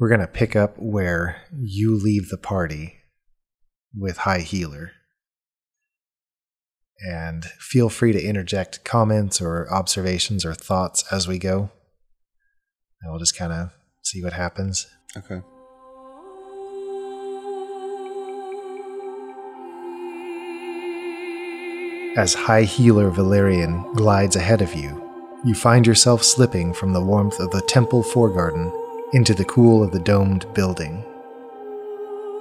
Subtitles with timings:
[0.00, 2.96] We're going to pick up where you leave the party
[3.94, 4.92] with High Healer.
[7.06, 11.70] And feel free to interject comments or observations or thoughts as we go.
[13.02, 14.86] And we'll just kind of see what happens.
[15.18, 15.42] Okay.
[22.18, 25.10] As High Healer Valerian glides ahead of you,
[25.44, 28.74] you find yourself slipping from the warmth of the temple foregarden
[29.12, 31.04] into the cool of the domed building.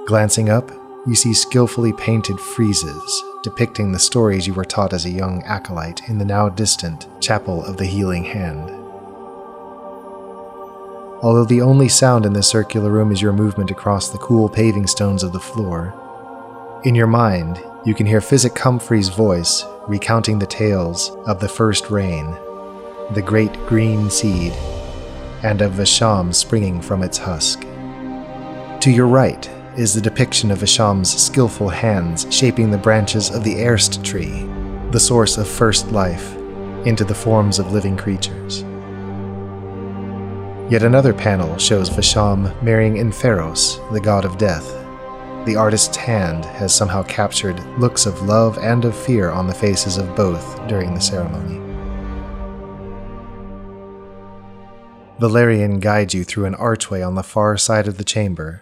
[0.05, 0.71] Glancing up,
[1.07, 6.07] you see skillfully painted friezes depicting the stories you were taught as a young acolyte
[6.09, 8.70] in the now distant Chapel of the Healing Hand.
[11.21, 14.88] Although the only sound in this circular room is your movement across the cool paving
[14.88, 15.93] stones of the floor,
[16.85, 21.90] in your mind, you can hear Physic Humphrey's voice recounting the tales of the first
[21.90, 22.26] rain,
[23.12, 24.54] the great green seed,
[25.43, 27.61] and of Visham springing from its husk.
[28.81, 33.55] To your right is the depiction of Visham's skillful hands shaping the branches of the
[33.55, 34.48] Erst tree,
[34.91, 36.35] the source of first life,
[36.85, 38.63] into the forms of living creatures.
[40.71, 44.76] Yet another panel shows Visham marrying Inferos, the god of death,
[45.45, 49.98] the artist's hand has somehow captured looks of love and of fear on the faces
[49.98, 51.68] of both during the ceremony.
[55.20, 58.62] Valerian guides you through an archway on the far side of the chamber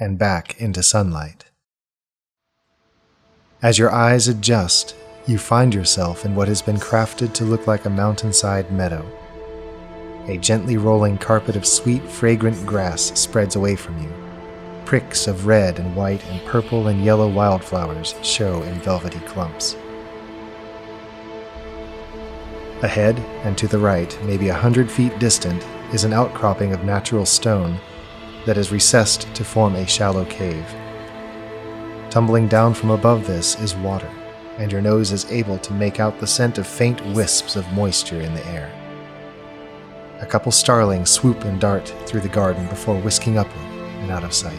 [0.00, 1.44] and back into sunlight.
[3.62, 4.96] As your eyes adjust,
[5.28, 9.06] you find yourself in what has been crafted to look like a mountainside meadow.
[10.26, 14.12] A gently rolling carpet of sweet, fragrant grass spreads away from you
[14.84, 19.76] Pricks of red and white and purple and yellow wildflowers show in velvety clumps.
[22.82, 27.26] Ahead and to the right, maybe a hundred feet distant, is an outcropping of natural
[27.26, 27.78] stone
[28.46, 30.66] that is recessed to form a shallow cave.
[32.10, 34.10] Tumbling down from above this is water,
[34.58, 38.20] and your nose is able to make out the scent of faint wisps of moisture
[38.20, 38.72] in the air.
[40.20, 43.66] A couple starlings swoop and dart through the garden before whisking upward
[44.00, 44.58] and out of sight.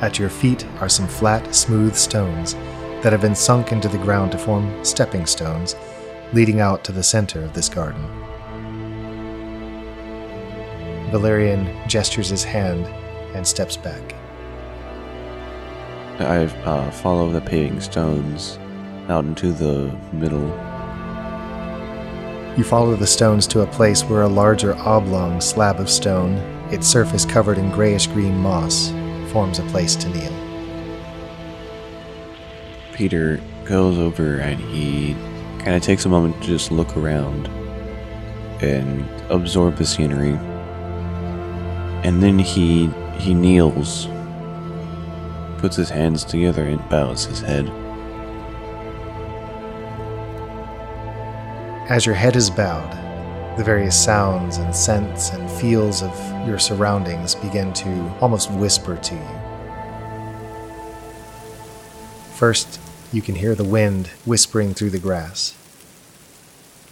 [0.00, 2.54] At your feet are some flat, smooth stones
[3.02, 5.74] that have been sunk into the ground to form stepping stones,
[6.32, 8.27] leading out to the center of this garden.
[11.10, 12.86] Valerian gestures his hand
[13.34, 14.14] and steps back.
[16.20, 18.58] I uh, follow the paving stones
[19.08, 20.48] out into the middle.
[22.56, 26.34] You follow the stones to a place where a larger oblong slab of stone,
[26.72, 28.90] its surface covered in grayish green moss,
[29.30, 30.32] forms a place to kneel.
[32.92, 35.14] Peter goes over and he
[35.60, 37.46] kind of takes a moment to just look around
[38.60, 40.36] and absorb the scenery.
[42.04, 42.88] And then he
[43.18, 44.06] he kneels,
[45.58, 47.68] puts his hands together and bows his head.
[51.90, 52.92] As your head is bowed,
[53.58, 56.14] the various sounds and scents and feels of
[56.46, 59.38] your surroundings begin to almost whisper to you.
[62.34, 62.78] First,
[63.12, 65.56] you can hear the wind whispering through the grass.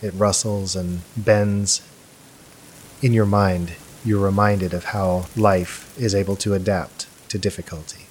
[0.03, 1.83] It rustles and bends.
[3.01, 3.75] In your mind,
[4.07, 8.07] you're reminded of how life is able to adapt to difficulty.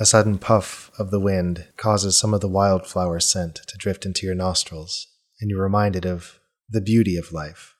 [0.00, 4.26] A sudden puff of the wind causes some of the wildflower scent to drift into
[4.26, 5.06] your nostrils,
[5.40, 7.76] and you're reminded of the beauty of life.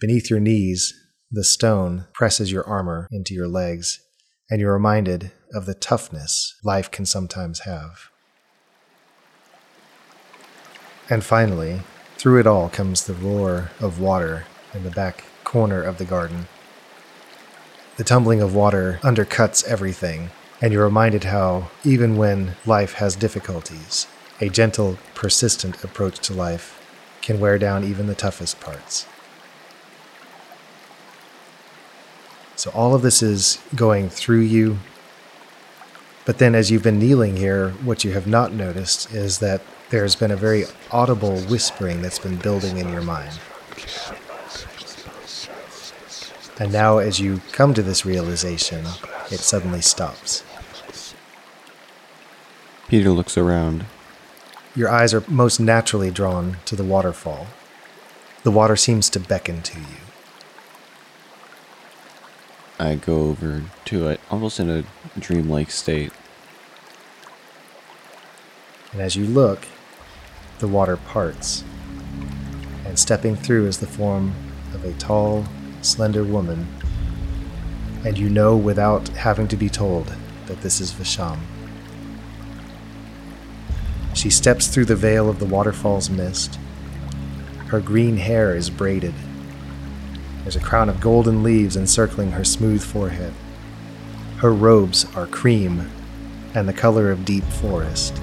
[0.00, 0.92] Beneath your knees,
[1.30, 4.00] the stone presses your armor into your legs,
[4.50, 8.10] and you're reminded of the toughness life can sometimes have.
[11.08, 11.82] And finally,
[12.18, 16.48] through it all comes the roar of water in the back corner of the garden.
[17.96, 20.30] The tumbling of water undercuts everything,
[20.60, 24.08] and you're reminded how, even when life has difficulties,
[24.40, 26.74] a gentle, persistent approach to life
[27.22, 29.06] can wear down even the toughest parts.
[32.56, 34.78] So, all of this is going through you.
[36.24, 40.16] But then, as you've been kneeling here, what you have not noticed is that there's
[40.16, 43.38] been a very audible whispering that's been building in your mind.
[46.60, 48.84] And now, as you come to this realization,
[49.30, 50.42] it suddenly stops.
[52.88, 53.84] Peter looks around
[54.78, 57.48] your eyes are most naturally drawn to the waterfall.
[58.44, 59.96] The water seems to beckon to you.
[62.78, 64.84] I go over to it, almost in a
[65.18, 66.12] dreamlike state.
[68.92, 69.66] And as you look,
[70.58, 71.64] the water parts,
[72.84, 74.34] and stepping through is the form
[74.74, 75.44] of a tall,
[75.82, 76.66] slender woman,
[78.04, 80.14] and you know without having to be told
[80.46, 81.38] that this is Visham.
[84.14, 86.58] She steps through the veil of the waterfall's mist.
[87.68, 89.14] Her green hair is braided.
[90.42, 93.32] There's a crown of golden leaves encircling her smooth forehead.
[94.38, 95.90] Her robes are cream
[96.54, 98.20] and the color of deep forest.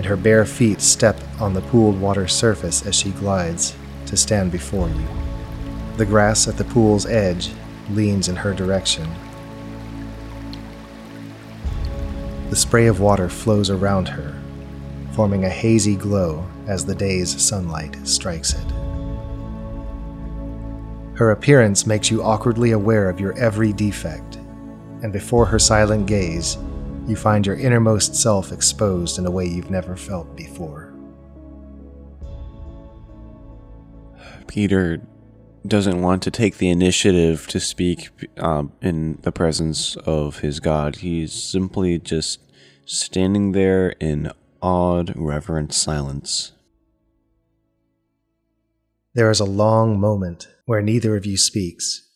[0.00, 3.76] And her bare feet step on the pooled water surface as she glides
[4.06, 5.06] to stand before you.
[5.98, 7.50] The grass at the pool's edge
[7.90, 9.06] leans in her direction.
[12.48, 14.40] The spray of water flows around her,
[15.12, 18.70] forming a hazy glow as the day's sunlight strikes it.
[21.14, 24.36] Her appearance makes you awkwardly aware of your every defect,
[25.02, 26.56] and before her silent gaze,
[27.10, 30.94] you find your innermost self exposed in a way you've never felt before.
[34.46, 35.02] Peter
[35.66, 38.08] doesn't want to take the initiative to speak
[38.38, 40.96] um, in the presence of his God.
[40.96, 42.40] He's simply just
[42.86, 44.32] standing there in
[44.62, 46.52] awed, reverent silence.
[49.14, 52.09] There is a long moment where neither of you speaks.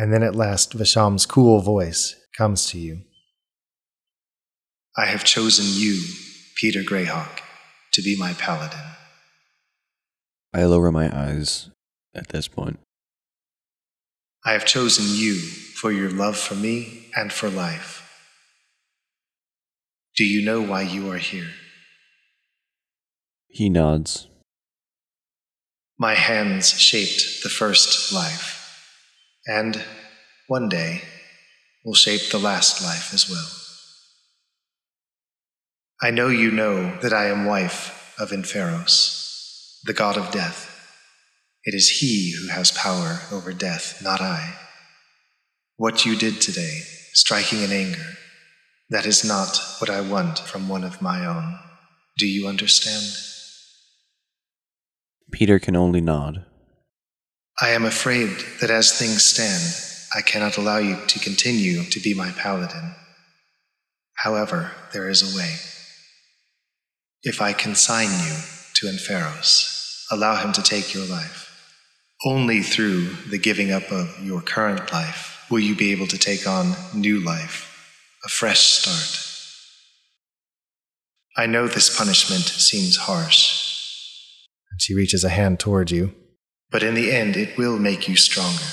[0.00, 3.02] And then at last, Vasham's cool voice comes to you.
[4.96, 6.02] I have chosen you,
[6.56, 7.40] Peter Greyhawk,
[7.92, 8.80] to be my paladin.
[10.54, 11.68] I lower my eyes
[12.14, 12.80] at this point.
[14.42, 18.10] I have chosen you for your love for me and for life.
[20.16, 21.50] Do you know why you are here?
[23.48, 24.28] He nods.
[25.98, 28.59] My hands shaped the first life,
[29.46, 29.82] and
[30.48, 31.02] one day
[31.84, 33.48] will shape the last life as well.
[36.02, 40.66] I know you know that I am wife of Inferos, the god of death.
[41.64, 44.54] It is he who has power over death, not I.
[45.76, 46.80] What you did today,
[47.12, 48.16] striking in anger,
[48.88, 51.58] that is not what I want from one of my own.
[52.18, 53.04] Do you understand?
[55.30, 56.44] Peter can only nod.
[57.62, 58.30] I am afraid
[58.62, 59.62] that as things stand,
[60.16, 62.94] I cannot allow you to continue to be my paladin.
[64.16, 65.56] However, there is a way.
[67.22, 68.36] If I consign you
[68.74, 71.48] to Inferos, allow him to take your life.
[72.24, 76.46] Only through the giving up of your current life will you be able to take
[76.46, 79.26] on new life, a fresh start.
[81.36, 84.46] I know this punishment seems harsh.
[84.70, 86.14] And she reaches a hand toward you.
[86.70, 88.64] But in the end, it will make you stronger.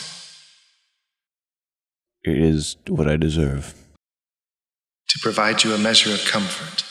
[2.23, 3.73] It is what I deserve.
[5.09, 6.83] To provide you a measure of comfort,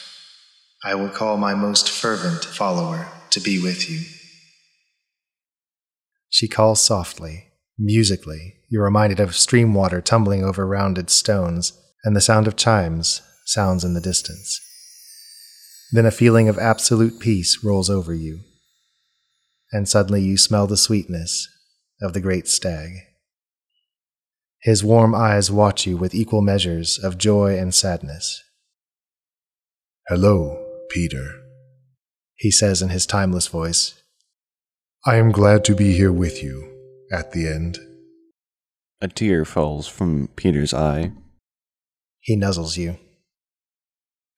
[0.82, 4.00] I will call my most fervent follower to be with you.
[6.28, 7.48] She calls softly,
[7.78, 8.54] musically.
[8.68, 13.84] You're reminded of stream water tumbling over rounded stones, and the sound of chimes sounds
[13.84, 14.60] in the distance.
[15.92, 18.40] Then a feeling of absolute peace rolls over you,
[19.72, 21.48] and suddenly you smell the sweetness
[22.00, 22.92] of the great stag.
[24.60, 28.42] His warm eyes watch you with equal measures of joy and sadness.
[30.08, 31.42] Hello, Peter,
[32.36, 34.02] he says in his timeless voice.
[35.04, 36.72] I am glad to be here with you
[37.12, 37.78] at the end.
[39.00, 41.12] A tear falls from Peter's eye.
[42.20, 42.98] He nuzzles you.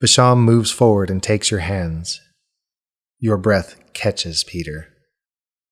[0.03, 2.21] Basham moves forward and takes your hands.
[3.19, 4.89] Your breath catches Peter.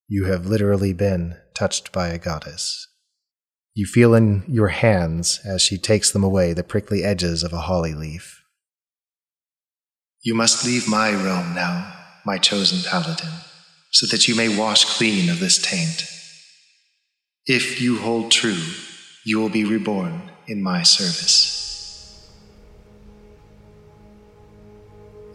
[0.08, 2.86] You have literally been touched by a goddess.
[3.74, 7.62] You feel in your hands, as she takes them away, the prickly edges of a
[7.62, 8.44] holly leaf.
[10.22, 11.92] You must leave my realm now,
[12.24, 13.32] my chosen paladin,
[13.90, 16.04] so that you may wash clean of this taint.
[17.44, 18.62] If you hold true,
[19.24, 22.30] you will be reborn in my service.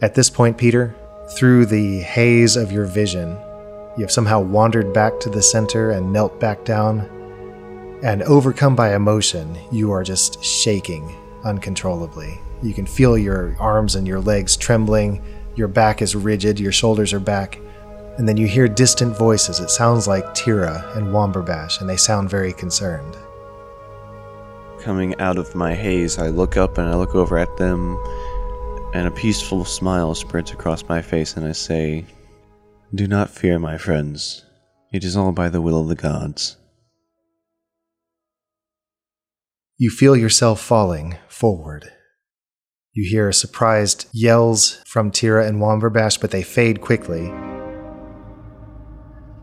[0.00, 0.94] At this point, Peter,
[1.36, 3.38] through the haze of your vision,
[3.96, 7.08] you have somehow wandered back to the center and knelt back down
[8.02, 12.40] and overcome by emotion, you are just shaking uncontrollably.
[12.60, 15.22] You can feel your arms and your legs trembling,
[15.54, 17.60] your back is rigid, your shoulders are back,
[18.18, 19.60] and then you hear distant voices.
[19.60, 23.16] It sounds like Tira and Womberbash, and they sound very concerned.
[24.80, 27.96] Coming out of my haze, I look up and I look over at them,
[28.94, 32.04] and a peaceful smile spreads across my face, and I say,
[32.94, 34.44] Do not fear, my friends.
[34.92, 36.58] It is all by the will of the gods.
[39.78, 41.90] You feel yourself falling forward.
[42.92, 47.32] You hear surprised yells from Tira and Womberbash, but they fade quickly.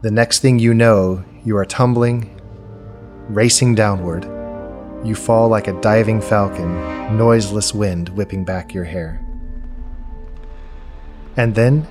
[0.04, 2.40] The next thing you know, you are tumbling,
[3.30, 4.26] racing downward.
[5.04, 9.26] You fall like a diving falcon, noiseless wind whipping back your hair.
[11.36, 11.88] And then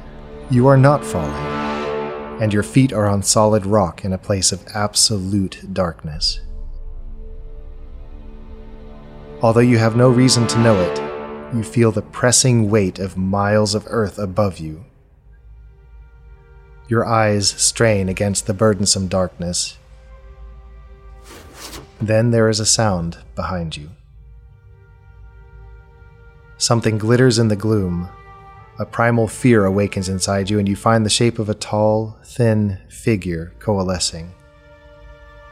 [0.51, 1.48] you are not falling,
[2.41, 6.41] and your feet are on solid rock in a place of absolute darkness.
[9.43, 13.75] Although you have no reason to know it, you feel the pressing weight of miles
[13.75, 14.85] of earth above you.
[16.89, 19.79] Your eyes strain against the burdensome darkness.
[22.01, 23.91] Then there is a sound behind you.
[26.57, 28.09] Something glitters in the gloom.
[28.81, 32.79] A primal fear awakens inside you, and you find the shape of a tall, thin
[32.89, 34.33] figure coalescing.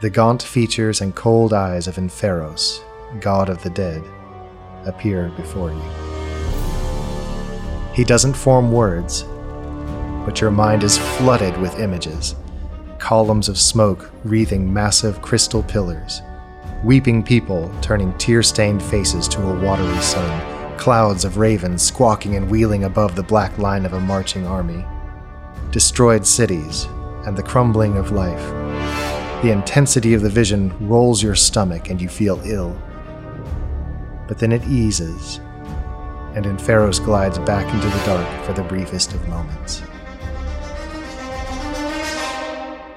[0.01, 2.81] The gaunt features and cold eyes of Inferos,
[3.19, 4.01] god of the dead,
[4.85, 5.81] appear before you.
[7.93, 9.23] He doesn't form words,
[10.25, 12.35] but your mind is flooded with images
[12.99, 16.21] columns of smoke wreathing massive crystal pillars,
[16.83, 22.49] weeping people turning tear stained faces to a watery sun, clouds of ravens squawking and
[22.49, 24.85] wheeling above the black line of a marching army,
[25.71, 26.85] destroyed cities,
[27.25, 28.45] and the crumbling of life.
[29.41, 32.75] The intensity of the vision rolls your stomach and you feel ill
[34.27, 35.39] but then it eases,
[36.35, 39.81] and Inferos glides back into the dark for the briefest of moments.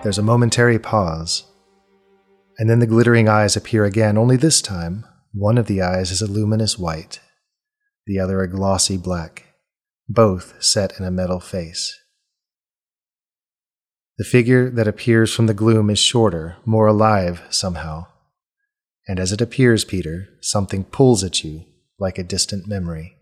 [0.03, 1.45] There's a momentary pause,
[2.59, 6.21] and then the glittering eyes appear again, only this time, one of the eyes is
[6.21, 7.21] a luminous white,
[8.11, 9.55] the other a glossy black,
[10.09, 11.97] both set in a metal face.
[14.19, 18.09] The figure that appears from the gloom is shorter, more alive somehow,
[19.07, 21.65] and as it appears, Peter, something pulls at you
[22.01, 23.15] like a distant memory.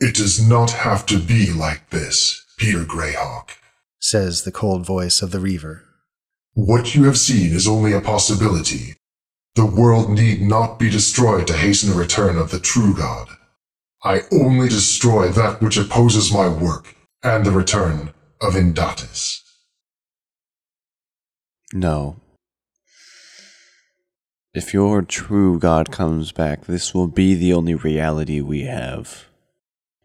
[0.00, 3.50] It does not have to be like this, Peter Greyhawk,
[4.00, 5.84] says the cold voice of the Reaver.
[6.54, 8.96] What you have seen is only a possibility.
[9.54, 13.28] The world need not be destroyed to hasten the return of the true God.
[14.02, 19.40] I only destroy that which opposes my work and the return of Indatis.
[21.72, 22.16] No,
[24.54, 29.24] if your true God comes back, this will be the only reality we have.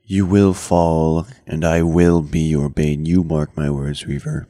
[0.04, 3.06] You will fall, and I will be your bane.
[3.06, 4.48] You mark my words, Reaver.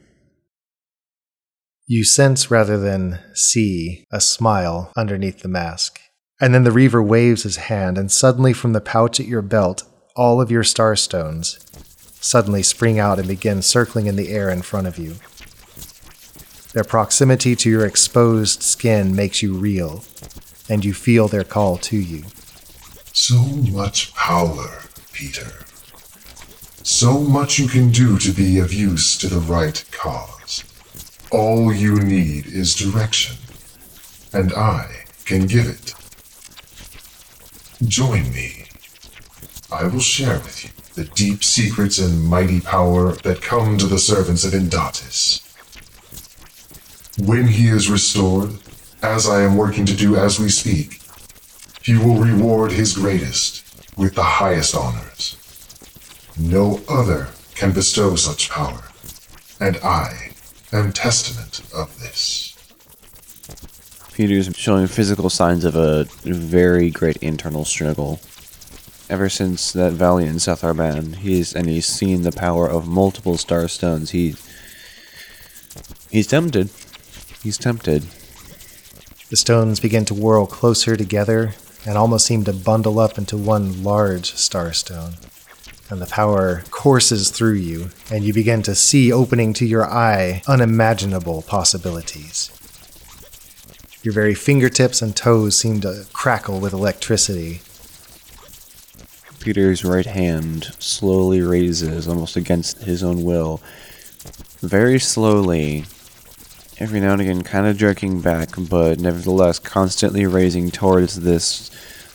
[1.92, 5.98] You sense rather than see a smile underneath the mask.
[6.40, 9.82] And then the Reaver waves his hand, and suddenly from the pouch at your belt,
[10.14, 11.58] all of your starstones
[12.22, 15.16] suddenly spring out and begin circling in the air in front of you.
[16.74, 20.04] Their proximity to your exposed skin makes you reel,
[20.68, 22.22] and you feel their call to you.
[23.12, 24.82] So much power,
[25.12, 25.64] Peter.
[26.84, 30.62] So much you can do to be of use to the right cause.
[31.30, 33.36] All you need is direction,
[34.32, 35.94] and I can give it.
[37.88, 38.64] Join me.
[39.70, 44.00] I will share with you the deep secrets and mighty power that come to the
[44.00, 45.40] servants of Indatis.
[47.24, 48.58] When he is restored,
[49.00, 51.00] as I am working to do as we speak,
[51.80, 53.64] he will reward his greatest
[53.96, 55.36] with the highest honors.
[56.36, 58.82] No other can bestow such power,
[59.60, 60.29] and I
[60.72, 62.56] am testament of this.
[64.12, 68.20] Peter's showing physical signs of a very great internal struggle.
[69.08, 73.36] Ever since that valley in South Arban, he's and he's seen the power of multiple
[73.36, 74.10] star stones.
[74.10, 74.36] He
[76.10, 76.70] he's tempted.
[77.42, 78.04] He's tempted.
[79.30, 81.54] The stones begin to whirl closer together
[81.86, 85.14] and almost seem to bundle up into one large starstone.
[85.90, 90.40] And the power courses through you, and you begin to see opening to your eye
[90.46, 92.52] unimaginable possibilities.
[94.04, 97.60] Your very fingertips and toes seem to crackle with electricity.
[99.40, 103.60] Peter's right hand slowly raises, almost against his own will.
[104.60, 105.86] Very slowly,
[106.78, 111.70] every now and again kind of jerking back, but nevertheless constantly raising towards this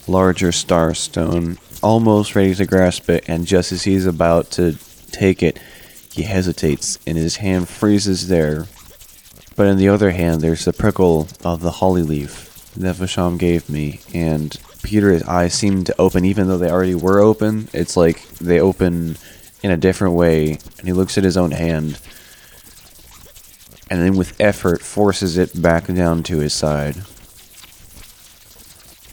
[0.08, 4.75] larger star stone, almost ready to grasp it, and just as he's about to
[5.12, 5.60] take it,
[6.12, 8.65] he hesitates and his hand freezes there.
[9.56, 13.70] But in the other hand, there's the prickle of the holly leaf that Vasham gave
[13.70, 17.70] me, and Peter's eyes seem to open, even though they already were open.
[17.72, 19.18] It's like they open
[19.62, 22.00] in a different way, and he looks at his own hand
[23.89, 26.96] and then with effort forces it back down to his side.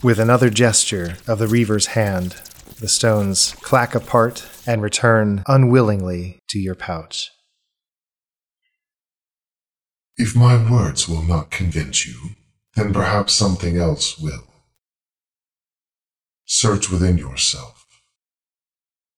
[0.01, 2.35] With another gesture of the Reaver's hand,
[2.79, 7.31] the stones clack apart and return unwillingly to your pouch.
[10.17, 12.35] If my words will not convince you,
[12.75, 14.47] then perhaps something else will.
[16.45, 17.85] Search within yourself.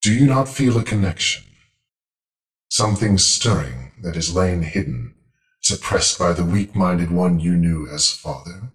[0.00, 1.44] Do you not feel a connection?
[2.70, 5.14] Something stirring that is lain hidden,
[5.60, 8.72] suppressed by the weak minded one you knew as father?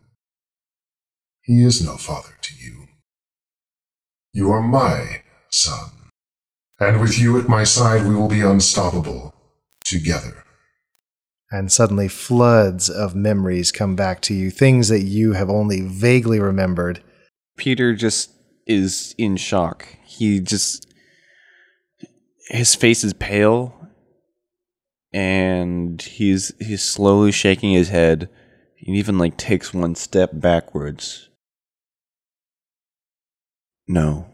[1.42, 2.88] He is no father to you.
[4.34, 5.90] You are my son.
[6.80, 9.36] And with you at my side, we will be unstoppable
[9.84, 10.44] together.
[11.52, 16.40] And suddenly, floods of memories come back to you, things that you have only vaguely
[16.40, 17.04] remembered.
[17.58, 18.32] Peter just
[18.66, 19.86] is in shock.
[20.06, 20.88] He just.
[22.48, 23.76] His face is pale.
[25.14, 28.30] And he's he's slowly shaking his head.
[28.78, 31.28] He even like takes one step backwards.
[33.88, 34.28] No.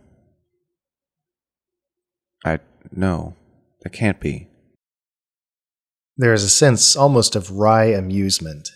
[2.46, 2.60] I
[2.92, 3.36] no.
[3.82, 4.48] That can't be.
[6.18, 8.70] There is a sense almost of wry amusement,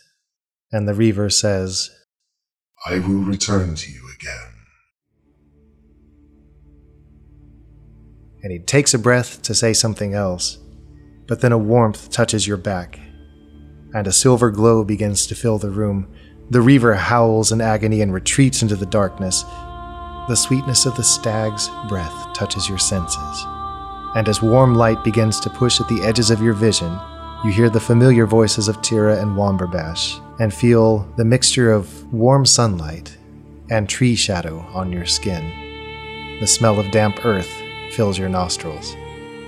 [0.71, 1.89] and the Reaver says,
[2.85, 4.53] I will return to you again.
[8.43, 10.59] And he takes a breath to say something else,
[11.27, 12.99] but then a warmth touches your back,
[13.93, 16.13] and a silver glow begins to fill the room.
[16.49, 19.43] The Reaver howls in agony and retreats into the darkness.
[20.31, 23.45] The sweetness of the stag's breath touches your senses,
[24.15, 26.97] and as warm light begins to push at the edges of your vision,
[27.43, 32.45] you hear the familiar voices of Tira and Womberbash and feel the mixture of warm
[32.45, 33.17] sunlight
[33.69, 36.37] and tree shadow on your skin.
[36.39, 37.51] The smell of damp earth
[37.91, 38.95] fills your nostrils.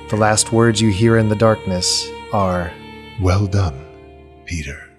[0.09, 2.73] The last words you hear in the darkness are,
[3.21, 3.85] Well done,
[4.43, 4.92] Peter.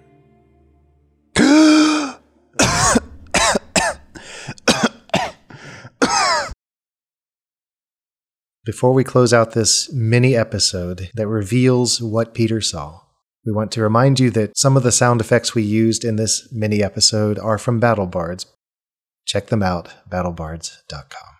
[8.65, 13.01] Before we close out this mini episode that reveals what Peter saw,
[13.45, 16.51] we want to remind you that some of the sound effects we used in this
[16.51, 18.47] mini episode are from BattleBards.
[19.23, 21.34] Check them out, battlebards.com.